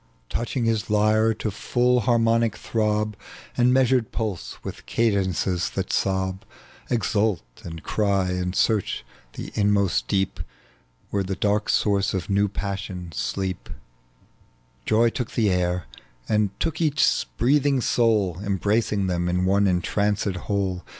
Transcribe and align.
Touching 0.29 0.65
his 0.65 0.89
lyre 0.89 1.31
to 1.35 1.49
iiill 1.49 2.01
harmonic 2.05 2.55
throb 2.57 3.15
And 3.55 3.71
measured 3.71 4.11
pulse, 4.11 4.57
with 4.63 4.83
eadences 4.87 5.71
that 5.73 5.93
sob, 5.93 6.43
Exuit 6.89 7.43
and 7.63 7.83
cry, 7.83 8.29
and 8.31 8.55
search 8.55 9.05
the 9.33 9.51
inmost 9.53 10.07
deep 10.07 10.39
Where 11.11 11.21
the 11.21 11.35
dark 11.35 11.69
sources 11.69 12.15
of 12.15 12.31
new 12.31 12.47
passion 12.47 13.11
sleep, 13.11 13.69
Joy 14.87 15.11
took 15.11 15.33
the 15.33 15.51
air, 15.51 15.85
and 16.27 16.49
took 16.59 16.81
each 16.81 17.27
breathing 17.37 17.79
soui, 17.79 18.43
Embracing 18.43 19.05
them 19.05 19.29
in 19.29 19.45
one 19.45 19.67
entranced 19.67 20.25
whole. 20.35 20.83